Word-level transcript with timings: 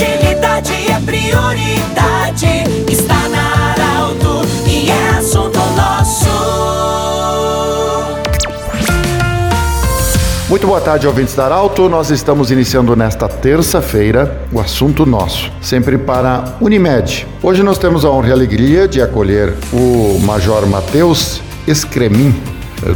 Agilidade 0.00 0.72
é 0.90 0.98
prioridade. 1.04 2.64
Está 2.90 3.28
na 3.28 3.72
Arauto 3.72 4.48
e 4.66 4.88
é 4.88 5.08
assunto 5.18 5.58
nosso. 5.76 6.26
Muito 10.48 10.66
boa 10.66 10.80
tarde, 10.80 11.06
ouvintes 11.06 11.34
da 11.34 11.44
Arauto. 11.44 11.86
Nós 11.90 12.08
estamos 12.08 12.50
iniciando 12.50 12.96
nesta 12.96 13.28
terça-feira 13.28 14.40
o 14.50 14.58
assunto 14.58 15.04
nosso, 15.04 15.52
sempre 15.60 15.98
para 15.98 16.56
Unimed. 16.62 17.26
Hoje 17.42 17.62
nós 17.62 17.76
temos 17.76 18.02
a 18.02 18.10
honra 18.10 18.28
e 18.28 18.30
a 18.30 18.34
alegria 18.34 18.88
de 18.88 19.02
acolher 19.02 19.54
o 19.70 20.18
Major 20.20 20.66
Matheus 20.66 21.42
Escremin, 21.66 22.34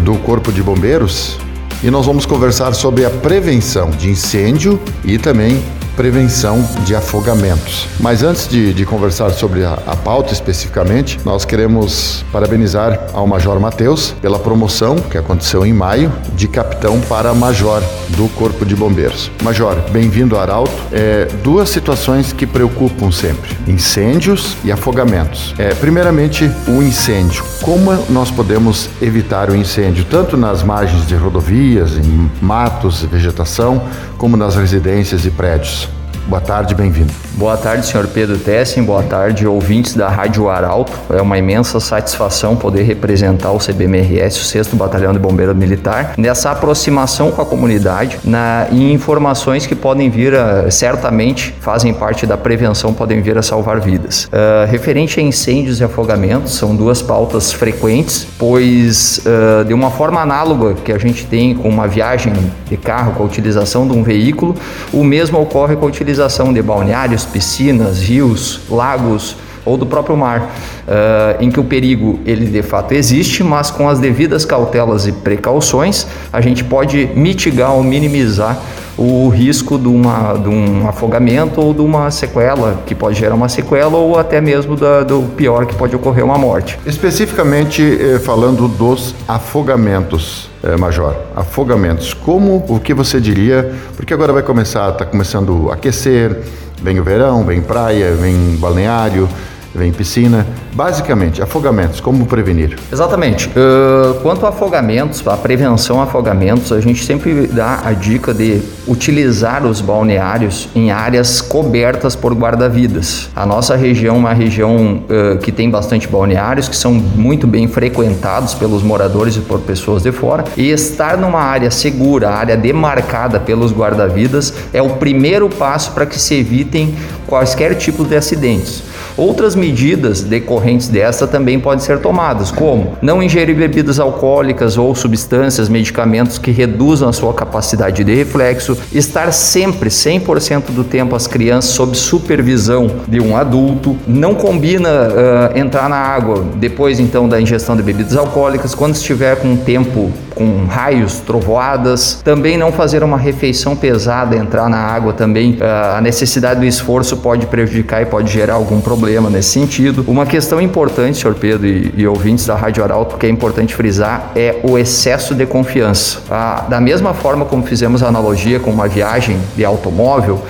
do 0.01 0.15
Corpo 0.21 0.51
de 0.51 0.63
Bombeiros, 0.63 1.39
e 1.83 1.91
nós 1.91 2.07
vamos 2.07 2.25
conversar 2.25 2.73
sobre 2.73 3.05
a 3.05 3.11
prevenção 3.11 3.91
de 3.91 4.09
incêndio 4.09 4.81
e 5.05 5.19
também 5.19 5.63
prevenção 5.97 6.63
de 6.85 6.95
afogamentos. 6.95 7.89
Mas 8.01 8.23
antes 8.23 8.49
de, 8.49 8.75
de 8.75 8.85
conversar 8.85 9.31
sobre 9.31 9.65
a, 9.65 9.79
a, 9.87 9.97
pauta 9.97 10.33
especificamente, 10.33 11.19
nós 11.25 11.45
queremos 11.45 12.25
parabenizar 12.33 13.09
ao 13.13 13.27
Major 13.27 13.59
Matheus 13.61 14.15
pela 14.21 14.39
promoção 14.39 14.97
que 14.97 15.17
aconteceu 15.17 15.65
em 15.65 15.73
maio 15.73 16.13
de 16.35 16.49
capitão 16.49 17.01
para 17.03 17.33
major 17.33 17.83
do 18.11 18.29
Corpo 18.31 18.67
de 18.67 18.75
Bombeiros. 18.75 19.31
Major, 19.43 19.77
bem-vindo 19.91 20.37
ao 20.37 20.43
Arauto. 20.43 20.73
É, 20.93 21.27
duas 21.43 21.69
situações 21.69 22.33
que 22.33 22.47
preocupam 22.47 23.11
sempre: 23.11 23.57
incêndios 23.67 24.57
e 24.65 24.73
afogamentos. 24.73 25.55
É, 25.59 25.75
primeiramente, 25.75 26.51
o 26.69 26.83
incêndio. 26.83 27.45
Como 27.63 27.93
nós 28.11 28.31
podemos 28.31 28.89
evitar 29.01 29.51
o 29.51 29.57
incêndio, 29.57 30.05
tanto 30.05 30.37
nas 30.37 30.63
margens 30.63 31.07
de 31.07 31.15
rodovias, 31.15 31.97
em 31.97 32.31
matos 32.41 33.03
vegetação, 33.03 33.83
como 34.25 34.39
nas 34.39 34.57
residências 34.57 35.27
e 35.27 35.31
prédios? 35.31 35.87
Boa 36.27 36.41
tarde, 36.41 36.75
bem-vindo. 36.75 37.13
Boa 37.35 37.57
tarde, 37.57 37.85
senhor 37.85 38.07
Pedro 38.07 38.39
Tessin. 38.39 38.83
Boa 38.83 39.03
tarde, 39.03 39.47
ouvintes 39.47 39.95
da 39.95 40.09
Rádio 40.09 40.49
Arauto. 40.49 40.93
É 41.11 41.21
uma 41.21 41.37
imensa 41.37 41.79
satisfação 41.79 42.57
poder 42.57 42.83
representar 42.85 43.51
o 43.51 43.59
CBMRS, 43.59 44.41
o 44.41 44.45
6 44.45 44.69
Batalhão 44.69 45.13
de 45.13 45.19
Bombeiro 45.19 45.55
Militar, 45.55 46.15
nessa 46.17 46.51
aproximação 46.51 47.31
com 47.31 47.43
a 47.43 47.45
comunidade 47.45 48.19
na, 48.25 48.67
e 48.73 48.91
informações 48.91 49.67
que 49.67 49.75
podem 49.75 50.09
vir 50.09 50.35
a, 50.35 50.71
certamente, 50.71 51.55
fazem 51.61 51.93
parte 51.93 52.25
da 52.25 52.39
prevenção, 52.39 52.95
podem 52.95 53.21
vir 53.21 53.37
a 53.37 53.43
salvar 53.43 53.81
vidas. 53.81 54.25
Uh, 54.25 54.71
referente 54.71 55.21
a 55.21 55.23
incêndios 55.23 55.81
e 55.81 55.85
afogamentos, 55.85 56.55
são 56.55 56.75
duas 56.75 57.03
pautas 57.03 57.53
frequentes, 57.53 58.27
pois, 58.39 59.21
uh, 59.27 59.65
de 59.65 59.75
uma 59.75 59.91
forma 59.91 60.23
análoga 60.23 60.75
que 60.75 60.93
a 60.93 60.99
gente 60.99 61.27
tem 61.27 61.55
com 61.55 61.69
uma 61.69 61.87
viagem 61.87 62.33
de 62.65 62.77
carro, 62.79 63.13
com 63.13 63.23
a 63.25 63.27
utilização 63.27 63.87
de 63.87 63.93
um 63.93 64.03
veículo, 64.03 64.55
o 64.91 65.05
mesmo 65.05 65.39
ocorre 65.39 65.77
com 65.77 65.85
a 65.85 65.89
utilização 65.89 66.14
utilização 66.15 66.53
de 66.53 66.63
balneários, 66.63 67.25
piscinas, 67.25 68.01
rios, 68.01 68.61
lagos 68.71 69.37
ou 69.65 69.77
do 69.77 69.87
próprio 69.87 70.17
mar, 70.17 70.43
uh, 70.87 71.43
em 71.43 71.51
que 71.51 71.59
o 71.59 71.65
perigo 71.65 72.21
ele 72.25 72.47
de 72.47 72.63
fato 72.63 72.93
existe, 72.93 73.43
mas 73.43 73.71
com 73.71 73.89
as 73.89 73.99
devidas 73.99 74.45
cautelas 74.45 75.07
e 75.07 75.13
precauções 75.13 76.07
a 76.33 76.41
gente 76.41 76.63
pode 76.63 77.11
mitigar 77.15 77.73
ou 77.73 77.83
minimizar 77.83 78.59
o 78.97 79.29
risco 79.29 79.79
de, 79.79 79.89
uma, 79.89 80.35
de 80.35 80.49
um 80.49 80.89
afogamento 80.89 81.61
ou 81.61 81.75
de 81.75 81.81
uma 81.81 82.11
sequela, 82.11 82.83
que 82.87 82.95
pode 82.95 83.19
gerar 83.19 83.35
uma 83.35 83.49
sequela, 83.49 83.97
ou 83.97 84.19
até 84.19 84.41
mesmo 84.41 84.77
da, 84.77 85.03
do 85.03 85.23
pior, 85.37 85.67
que 85.67 85.75
pode 85.75 85.95
ocorrer 85.97 86.25
uma 86.25 86.39
morte. 86.39 86.79
Especificamente 86.87 87.83
eh, 87.83 88.19
falando 88.19 88.69
dos 88.69 89.15
afogamentos, 89.27 90.49
eh, 90.63 90.77
Major, 90.77 91.15
afogamentos, 91.35 92.15
como, 92.15 92.65
o 92.69 92.79
que 92.79 92.95
você 92.95 93.21
diria, 93.21 93.73
porque 93.97 94.15
agora 94.15 94.33
vai 94.33 94.43
começar, 94.43 94.91
está 94.91 95.05
começando 95.05 95.71
a 95.71 95.75
aquecer, 95.75 96.39
vem 96.83 97.01
o 97.01 97.05
verão, 97.05 97.45
vem 97.45 97.61
praia, 97.61 98.13
vem 98.13 98.57
balneário, 98.57 99.29
vem 99.75 99.93
piscina. 99.93 100.47
Basicamente, 100.73 101.43
afogamentos, 101.43 102.01
como 102.01 102.27
prevenir? 102.27 102.79
Exatamente. 102.93 103.49
Uh, 103.49 104.15
quanto 104.23 104.47
a 104.47 104.51
afogamentos, 104.51 105.27
a 105.27 105.37
prevenção 105.37 106.01
a 106.01 106.05
afogamentos, 106.05 106.73
a 106.73 106.81
gente 106.81 107.05
sempre 107.05 107.47
dá 107.47 107.81
a 107.85 107.93
dica 107.93 108.33
de 108.33 108.63
utilizar 108.87 109.65
os 109.65 109.81
balneários 109.81 110.69
em 110.75 110.91
áreas 110.91 111.41
cobertas 111.41 112.15
por 112.15 112.35
guarda-vidas. 112.35 113.29
A 113.35 113.45
nossa 113.45 113.77
região 113.77 114.17
é 114.17 114.19
uma 114.19 114.33
região 114.33 115.03
uh, 115.05 115.39
que 115.39 115.51
tem 115.51 115.71
bastante 115.71 116.07
balneários, 116.07 116.69
que 116.69 116.77
são 116.77 116.93
muito 116.93 117.47
bem 117.47 117.67
frequentados 117.67 118.55
pelos 118.55 118.83
moradores 118.83 119.37
e 119.37 119.41
por 119.41 119.61
pessoas 119.61 120.03
de 120.03 120.13
fora. 120.13 120.45
E 120.57 120.71
estar 120.71 121.17
numa 121.17 121.41
área 121.41 121.71
segura, 121.71 122.31
área 122.31 122.57
demarcada 122.57 123.41
pelos 123.41 123.73
guarda-vidas, 123.73 124.55
é 124.73 124.83
o 124.83 124.91
primeiro 124.91 125.49
passo 125.49 125.93
para 125.93 126.07
que 126.07 126.19
se 126.19 126.35
evitem 126.35 126.95
quaisquer 127.27 127.75
tipos 127.75 128.09
de 128.09 128.17
acidentes. 128.17 128.83
Outras 129.17 129.55
medidas 129.65 130.21
decorrentes 130.21 130.89
desta 130.89 131.27
também 131.27 131.59
podem 131.59 131.83
ser 131.83 131.99
tomadas, 131.99 132.51
como 132.51 132.99
não 133.01 133.23
ingerir 133.23 133.57
bebidas 133.57 133.99
alcoólicas 133.99 134.77
ou 134.77 134.95
substâncias, 134.95 135.71
medicamentos 135.71 136.37
que 136.37 136.51
reduzam 136.51 137.09
a 137.09 137.13
sua 137.13 137.33
capacidade 137.33 138.05
de 138.05 138.15
reflexo, 138.15 138.77
estar 138.93 139.33
sempre 139.33 139.89
100% 139.89 140.71
do 140.71 140.85
tempo 140.85 141.17
as 141.17 141.27
crianças 141.27 141.71
sob 141.71 141.97
supervisão 141.97 142.91
de 143.09 143.21
um 143.21 143.37
adulto, 143.37 143.97
não 144.07 144.35
combina 144.35 144.91
uh, 144.91 145.59
entrar 145.59 145.89
na 145.89 145.97
água 145.97 146.45
depois 146.57 147.01
então 147.01 147.27
da 147.27 147.41
ingestão 147.41 147.75
de 147.75 147.83
bebidas 147.83 148.17
alcoólicas, 148.17 148.75
quando 148.75 148.95
estiver 148.95 149.37
com 149.37 149.57
tempo 149.57 150.13
com 150.35 150.67
raios, 150.67 151.21
trovoadas, 151.21 152.21
também 152.25 152.59
não 152.59 152.73
fazer 152.73 153.03
uma 153.03 153.17
refeição 153.17 153.77
pesada, 153.77 154.37
entrar 154.37 154.69
na 154.69 154.79
água 154.79 155.13
também, 155.13 155.53
uh, 155.53 155.97
a 155.97 156.01
necessidade 156.01 156.61
do 156.61 156.67
esforço 156.67 157.17
pode 157.19 157.47
prejudicar 157.47 158.03
e 158.03 158.07
pode 158.07 158.33
gerar 158.33 158.55
algum 158.55 158.81
problema 158.81 159.31
nesse 159.31 159.54
sentido. 159.55 160.05
Uma 160.07 160.27
questão 160.27 160.61
importante, 160.61 161.19
senhor 161.19 161.35
Pedro 161.35 161.67
e, 161.67 161.95
e 161.97 162.07
ouvintes 162.07 162.45
da 162.45 162.55
Rádio 162.55 162.83
Arauto, 162.83 163.17
que 163.17 163.27
é 163.27 163.29
importante 163.29 163.75
frisar, 163.75 164.33
é 164.35 164.61
o 164.63 164.77
excesso 164.77 165.35
de 165.35 165.47
confiança. 165.47 166.21
Ah, 166.31 166.67
da 166.69 166.81
mesma 166.81 167.15
forma 167.15 167.45
como 167.45 167.63
fizemos 167.65 168.03
a 168.03 168.09
analogia 168.09 168.59
com 168.59 168.71
uma 168.71 168.89
viagem 168.89 169.39
de 169.57 169.65
automóvel, 169.65 170.43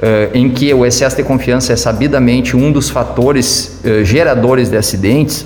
Uh, 0.00 0.32
em 0.32 0.48
que 0.48 0.72
o 0.72 0.86
excesso 0.86 1.16
de 1.16 1.22
confiança 1.22 1.74
é 1.74 1.76
sabidamente 1.76 2.56
um 2.56 2.72
dos 2.72 2.88
fatores 2.88 3.78
uh, 3.84 4.02
geradores 4.02 4.70
de 4.70 4.76
acidentes, 4.78 5.44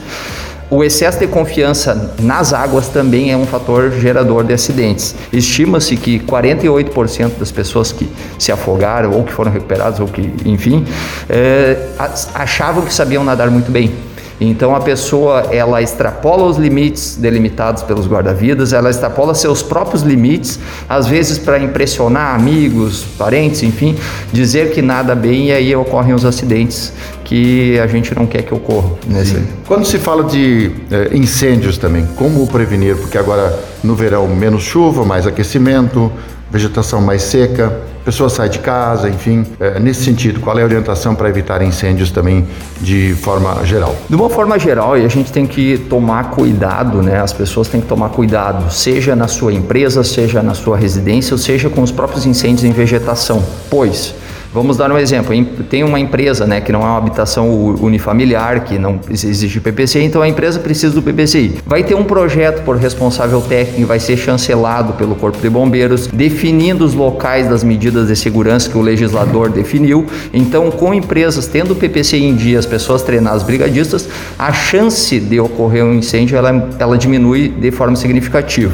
o 0.74 0.82
excesso 0.82 1.20
de 1.20 1.26
confiança 1.28 2.12
nas 2.18 2.52
águas 2.52 2.88
também 2.88 3.30
é 3.30 3.36
um 3.36 3.46
fator 3.46 3.92
gerador 3.92 4.42
de 4.42 4.52
acidentes. 4.52 5.14
Estima-se 5.32 5.96
que 5.96 6.18
48% 6.18 7.38
das 7.38 7.52
pessoas 7.52 7.92
que 7.92 8.08
se 8.38 8.50
afogaram 8.50 9.12
ou 9.12 9.22
que 9.22 9.32
foram 9.32 9.52
recuperadas 9.52 10.00
ou 10.00 10.08
que, 10.08 10.32
enfim, 10.44 10.84
é, 11.28 11.90
achavam 12.34 12.84
que 12.84 12.92
sabiam 12.92 13.22
nadar 13.22 13.50
muito 13.50 13.70
bem. 13.70 13.92
Então 14.40 14.74
a 14.74 14.80
pessoa 14.80 15.48
ela 15.50 15.80
extrapola 15.80 16.44
os 16.44 16.56
limites 16.56 17.16
delimitados 17.16 17.82
pelos 17.82 18.06
guarda-vidas, 18.06 18.72
ela 18.72 18.90
extrapola 18.90 19.34
seus 19.34 19.62
próprios 19.62 20.02
limites, 20.02 20.58
às 20.88 21.06
vezes 21.06 21.38
para 21.38 21.58
impressionar 21.58 22.34
amigos, 22.34 23.04
parentes, 23.16 23.62
enfim, 23.62 23.96
dizer 24.32 24.72
que 24.72 24.82
nada 24.82 25.14
bem 25.14 25.48
e 25.48 25.52
aí 25.52 25.76
ocorrem 25.76 26.14
os 26.14 26.24
acidentes 26.24 26.92
que 27.24 27.78
a 27.78 27.86
gente 27.86 28.14
não 28.14 28.26
quer 28.26 28.42
que 28.42 28.52
ocorram. 28.52 28.98
Nesse... 29.06 29.42
Quando 29.66 29.86
se 29.86 29.98
fala 29.98 30.24
de 30.24 30.70
eh, 30.90 31.10
incêndios 31.12 31.78
também, 31.78 32.06
como 32.16 32.46
prevenir? 32.46 32.96
Porque 32.96 33.16
agora 33.16 33.58
no 33.82 33.94
verão 33.94 34.28
menos 34.28 34.62
chuva, 34.62 35.04
mais 35.04 35.26
aquecimento, 35.26 36.12
vegetação 36.54 37.00
mais 37.00 37.22
seca, 37.22 37.80
pessoa 38.04 38.30
sai 38.30 38.48
de 38.48 38.60
casa, 38.60 39.08
enfim. 39.08 39.44
É, 39.58 39.80
nesse 39.80 40.04
sentido, 40.04 40.38
qual 40.38 40.56
é 40.56 40.62
a 40.62 40.64
orientação 40.64 41.12
para 41.12 41.28
evitar 41.28 41.60
incêndios 41.62 42.12
também 42.12 42.46
de 42.80 43.12
forma 43.14 43.66
geral? 43.66 43.96
De 44.08 44.14
uma 44.14 44.30
forma 44.30 44.56
geral, 44.56 44.92
a 44.92 45.08
gente 45.08 45.32
tem 45.32 45.46
que 45.46 45.78
tomar 45.90 46.30
cuidado, 46.30 47.02
né? 47.02 47.20
As 47.20 47.32
pessoas 47.32 47.66
têm 47.66 47.80
que 47.80 47.88
tomar 47.88 48.10
cuidado, 48.10 48.72
seja 48.72 49.16
na 49.16 49.26
sua 49.26 49.52
empresa, 49.52 50.04
seja 50.04 50.42
na 50.42 50.54
sua 50.54 50.76
residência, 50.76 51.34
ou 51.34 51.38
seja 51.38 51.68
com 51.68 51.82
os 51.82 51.90
próprios 51.90 52.24
incêndios 52.24 52.62
em 52.62 52.70
vegetação, 52.70 53.42
pois 53.68 54.14
Vamos 54.54 54.76
dar 54.76 54.92
um 54.92 54.96
exemplo. 54.96 55.34
Tem 55.68 55.82
uma 55.82 55.98
empresa, 55.98 56.46
né, 56.46 56.60
que 56.60 56.70
não 56.70 56.80
é 56.80 56.84
uma 56.84 56.96
habitação 56.96 57.52
unifamiliar, 57.80 58.62
que 58.62 58.78
não 58.78 59.00
existe 59.10 59.60
PPC, 59.60 60.00
então 60.00 60.22
a 60.22 60.28
empresa 60.28 60.60
precisa 60.60 60.94
do 60.94 61.02
PPCI. 61.02 61.56
Vai 61.66 61.82
ter 61.82 61.96
um 61.96 62.04
projeto 62.04 62.62
por 62.62 62.76
responsável 62.76 63.40
técnico, 63.40 63.88
vai 63.88 63.98
ser 63.98 64.16
chancelado 64.16 64.92
pelo 64.92 65.16
Corpo 65.16 65.38
de 65.40 65.50
Bombeiros, 65.50 66.06
definindo 66.06 66.84
os 66.84 66.94
locais 66.94 67.48
das 67.48 67.64
medidas 67.64 68.06
de 68.06 68.14
segurança 68.14 68.70
que 68.70 68.78
o 68.78 68.80
legislador 68.80 69.50
definiu. 69.50 70.06
Então, 70.32 70.70
com 70.70 70.94
empresas 70.94 71.48
tendo 71.48 71.72
o 71.72 71.74
PPCI 71.74 72.22
em 72.22 72.36
dia, 72.36 72.56
as 72.56 72.66
pessoas 72.66 73.02
treinadas 73.02 73.42
brigadistas, 73.42 74.08
a 74.38 74.52
chance 74.52 75.18
de 75.18 75.40
ocorrer 75.40 75.84
um 75.84 75.94
incêndio 75.94 76.38
ela, 76.38 76.68
ela 76.78 76.96
diminui 76.96 77.48
de 77.48 77.72
forma 77.72 77.96
significativa. 77.96 78.72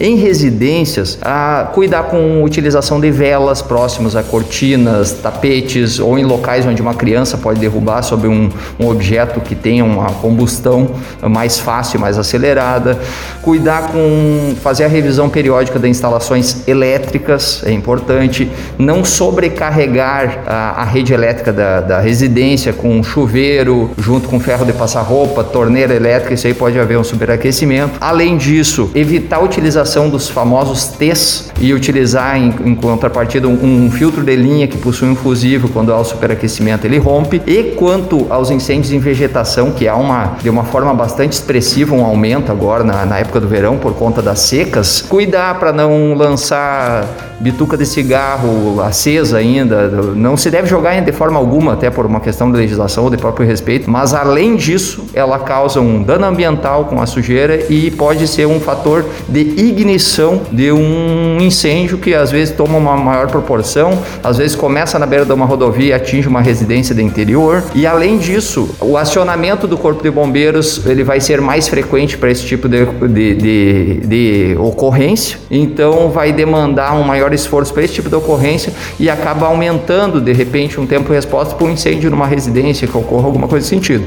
Em 0.00 0.16
residências, 0.16 1.18
a 1.20 1.70
cuidar 1.74 2.04
com 2.04 2.42
utilização 2.42 2.98
de 2.98 3.10
velas 3.10 3.60
próximas 3.60 4.16
a 4.16 4.22
cortinas, 4.22 5.17
tapetes 5.18 5.98
ou 5.98 6.18
em 6.18 6.24
locais 6.24 6.66
onde 6.66 6.80
uma 6.80 6.94
criança 6.94 7.36
pode 7.36 7.60
derrubar 7.60 8.02
sobre 8.02 8.28
um, 8.28 8.48
um 8.78 8.88
objeto 8.88 9.40
que 9.40 9.54
tenha 9.54 9.84
uma 9.84 10.06
combustão 10.12 10.90
mais 11.22 11.58
fácil, 11.58 12.00
mais 12.00 12.18
acelerada. 12.18 12.98
Cuidar 13.42 13.92
com 13.92 14.54
fazer 14.62 14.84
a 14.84 14.88
revisão 14.88 15.28
periódica 15.28 15.78
das 15.78 15.90
instalações 15.90 16.66
elétricas 16.66 17.62
é 17.64 17.72
importante. 17.72 18.50
Não 18.78 19.04
sobrecarregar 19.04 20.44
a, 20.46 20.82
a 20.82 20.84
rede 20.84 21.12
elétrica 21.12 21.52
da, 21.52 21.80
da 21.80 22.00
residência 22.00 22.72
com 22.72 23.02
chuveiro, 23.02 23.90
junto 23.98 24.28
com 24.28 24.38
ferro 24.38 24.64
de 24.64 24.72
passar 24.72 25.02
roupa, 25.02 25.42
torneira 25.42 25.94
elétrica, 25.94 26.34
isso 26.34 26.46
aí 26.46 26.54
pode 26.54 26.78
haver 26.78 26.98
um 26.98 27.04
superaquecimento. 27.04 27.94
Além 28.00 28.36
disso, 28.36 28.90
evitar 28.94 29.36
a 29.36 29.40
utilização 29.40 30.08
dos 30.08 30.28
famosos 30.28 30.86
T's 30.88 31.50
e 31.60 31.72
utilizar 31.72 32.36
em, 32.36 32.54
em 32.64 32.74
contrapartida 32.74 33.48
um, 33.48 33.86
um, 33.86 33.90
filtro 33.90 34.22
de 34.22 34.36
linha 34.36 34.66
que 34.66 34.76
possui 34.76 35.07
um 35.08 35.68
quando 35.68 35.92
há 35.92 35.98
o 35.98 36.04
superaquecimento 36.04 36.86
ele 36.86 36.98
rompe. 36.98 37.42
E 37.46 37.74
quanto 37.76 38.26
aos 38.30 38.50
incêndios 38.50 38.92
em 38.92 38.98
vegetação, 38.98 39.72
que 39.72 39.88
há 39.88 39.96
uma 39.96 40.36
de 40.42 40.50
uma 40.50 40.64
forma 40.64 40.92
bastante 40.94 41.32
expressiva 41.32 41.94
um 41.94 42.04
aumento 42.04 42.50
agora 42.50 42.84
na, 42.84 43.04
na 43.04 43.18
época 43.18 43.40
do 43.40 43.48
verão 43.48 43.78
por 43.78 43.94
conta 43.94 44.22
das 44.22 44.40
secas, 44.40 45.02
cuidar 45.02 45.58
para 45.58 45.72
não 45.72 46.14
lançar 46.14 47.27
bituca 47.40 47.76
de 47.76 47.86
cigarro 47.86 48.80
acesa 48.82 49.38
ainda, 49.38 49.88
não 50.14 50.36
se 50.36 50.50
deve 50.50 50.68
jogar 50.68 50.88
de 51.00 51.12
forma 51.12 51.38
alguma, 51.38 51.74
até 51.74 51.90
por 51.90 52.06
uma 52.06 52.20
questão 52.20 52.50
de 52.50 52.56
legislação 52.56 53.04
ou 53.04 53.10
de 53.10 53.16
próprio 53.16 53.46
respeito, 53.46 53.90
mas 53.90 54.14
além 54.14 54.56
disso, 54.56 55.04
ela 55.12 55.38
causa 55.38 55.80
um 55.80 56.02
dano 56.02 56.24
ambiental 56.24 56.86
com 56.86 57.00
a 57.00 57.06
sujeira 57.06 57.70
e 57.70 57.90
pode 57.90 58.26
ser 58.26 58.46
um 58.46 58.58
fator 58.58 59.04
de 59.28 59.40
ignição 59.40 60.42
de 60.50 60.72
um 60.72 61.38
incêndio 61.40 61.98
que 61.98 62.14
às 62.14 62.30
vezes 62.30 62.54
toma 62.54 62.78
uma 62.78 62.96
maior 62.96 63.28
proporção, 63.28 63.98
às 64.22 64.38
vezes 64.38 64.56
começa 64.56 64.98
na 64.98 65.06
beira 65.06 65.24
de 65.24 65.32
uma 65.32 65.46
rodovia 65.46 65.88
e 65.88 65.92
atinge 65.92 66.26
uma 66.26 66.40
residência 66.40 66.94
do 66.94 67.00
interior. 67.00 67.62
E 67.74 67.86
além 67.86 68.18
disso, 68.18 68.70
o 68.80 68.96
acionamento 68.96 69.66
do 69.66 69.76
Corpo 69.76 70.02
de 70.02 70.10
Bombeiros 70.10 70.84
ele 70.86 71.04
vai 71.04 71.20
ser 71.20 71.40
mais 71.40 71.68
frequente 71.68 72.16
para 72.16 72.30
esse 72.30 72.44
tipo 72.44 72.68
de, 72.68 72.84
de, 73.08 73.34
de, 73.34 74.00
de 74.06 74.56
ocorrência, 74.58 75.38
então 75.50 76.10
vai 76.10 76.32
demandar 76.32 76.94
um 76.94 77.02
maior 77.02 77.27
esforço 77.34 77.72
para 77.72 77.84
esse 77.84 77.94
tipo 77.94 78.08
de 78.08 78.14
ocorrência 78.14 78.72
e 78.98 79.08
acaba 79.08 79.46
aumentando 79.46 80.20
de 80.20 80.32
repente 80.32 80.80
um 80.80 80.86
tempo 80.86 81.08
de 81.08 81.14
resposta 81.14 81.54
para 81.54 81.66
um 81.66 81.70
incêndio 81.70 82.10
numa 82.10 82.26
residência 82.26 82.86
que 82.86 82.96
ocorra 82.96 83.26
alguma 83.26 83.48
coisa 83.48 83.64
nesse 83.64 83.74
sentido. 83.74 84.04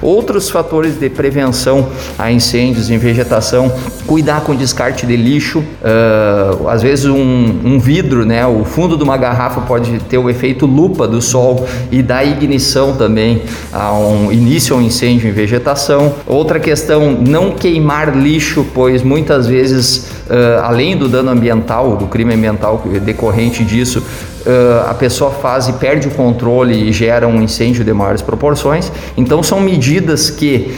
Outros 0.00 0.50
fatores 0.50 0.98
de 0.98 1.08
prevenção 1.08 1.88
a 2.18 2.30
incêndios 2.30 2.90
em 2.90 2.98
vegetação, 2.98 3.72
cuidar 4.06 4.42
com 4.42 4.54
descarte 4.54 5.06
de 5.06 5.16
lixo, 5.16 5.60
uh, 5.60 6.68
às 6.68 6.82
vezes 6.82 7.06
um, 7.06 7.16
um, 7.64 7.78
vidro, 7.78 8.24
né, 8.24 8.46
o 8.46 8.64
fundo 8.64 8.96
de 8.96 9.02
uma 9.02 9.16
garrafa 9.16 9.60
pode 9.62 9.98
ter 10.00 10.18
o 10.18 10.28
efeito 10.28 10.66
lupa 10.66 11.06
do 11.06 11.20
sol 11.20 11.66
e 11.90 12.02
dar 12.02 12.24
ignição 12.24 12.94
também 12.96 13.42
a 13.72 13.92
um 13.92 14.32
início 14.32 14.74
a 14.74 14.78
um 14.78 14.82
incêndio 14.82 15.28
em 15.28 15.32
vegetação. 15.32 16.14
Outra 16.26 16.58
questão, 16.58 17.12
não 17.12 17.52
queimar 17.52 18.16
lixo, 18.16 18.66
pois 18.74 19.02
muitas 19.02 19.46
vezes, 19.46 20.06
uh, 20.32 20.64
além 20.64 20.96
do 20.96 21.08
dano 21.08 21.30
ambiental, 21.30 21.96
do 21.96 22.06
crime 22.06 22.34
ambiental 22.34 22.82
decorrente 23.04 23.62
disso, 23.64 24.00
uh, 24.00 24.90
a 24.90 24.94
pessoa 24.94 25.30
faz 25.30 25.68
e 25.68 25.74
perde 25.74 26.08
o 26.08 26.10
controle 26.10 26.88
e 26.88 26.92
gera 26.92 27.28
um 27.28 27.42
incêndio 27.42 27.84
de 27.84 27.92
maiores 27.92 28.22
proporções. 28.22 28.90
Então 29.16 29.42
são 29.42 29.60
medidas 29.60 30.30
que 30.30 30.74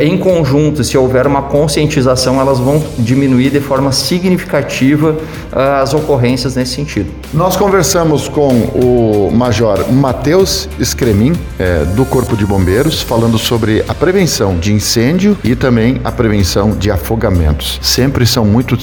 em 0.00 0.18
conjunto, 0.18 0.84
se 0.84 0.96
houver 0.98 1.26
uma 1.26 1.42
conscientização, 1.42 2.40
elas 2.40 2.58
vão 2.58 2.82
diminuir 2.98 3.50
de 3.50 3.60
forma 3.60 3.90
significativa 3.92 5.16
eh, 5.52 5.80
as 5.82 5.94
ocorrências 5.94 6.56
nesse 6.56 6.74
sentido. 6.74 7.10
Nós 7.32 7.56
conversamos 7.56 8.28
com 8.28 8.48
o 8.48 9.30
Major 9.32 9.90
Matheus 9.90 10.68
Scremin, 10.82 11.32
é, 11.58 11.84
do 11.84 12.04
Corpo 12.04 12.36
de 12.36 12.44
Bombeiros, 12.44 13.00
falando 13.00 13.38
sobre 13.38 13.82
a 13.88 13.94
prevenção 13.94 14.58
de 14.58 14.72
incêndio 14.72 15.36
e 15.42 15.56
também 15.56 16.00
a 16.04 16.12
prevenção 16.12 16.72
de 16.72 16.90
afogamentos. 16.90 17.78
Sempre 17.82 18.26
são 18.26 18.44
muito, 18.44 18.76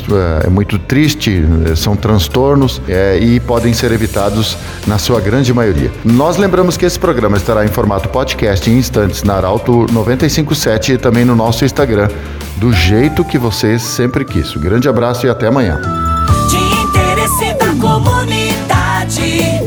é 0.43 0.49
muito 0.49 0.79
triste, 0.79 1.43
são 1.75 1.95
transtornos 1.95 2.81
e 3.21 3.39
podem 3.41 3.73
ser 3.73 3.91
evitados 3.91 4.57
na 4.87 4.97
sua 4.97 5.19
grande 5.19 5.53
maioria. 5.53 5.91
Nós 6.03 6.37
lembramos 6.37 6.77
que 6.77 6.85
esse 6.85 6.97
programa 6.97 7.37
estará 7.37 7.63
em 7.63 7.67
formato 7.67 8.09
podcast 8.09 8.69
em 8.69 8.77
instantes 8.77 9.23
na 9.23 9.35
Arauto 9.35 9.85
957 9.91 10.78
e 10.87 10.97
também 10.97 11.25
no 11.25 11.35
nosso 11.35 11.65
Instagram, 11.65 12.07
do 12.57 12.71
jeito 12.71 13.25
que 13.25 13.37
você 13.37 13.77
sempre 13.77 14.23
quis. 14.23 14.55
Um 14.55 14.59
grande 14.59 14.87
abraço 14.87 15.25
e 15.25 15.29
até 15.29 15.47
amanhã. 15.47 15.79
De 16.49 16.57
interesse 16.57 17.53
da 17.55 17.73
comunidade. 17.75 19.58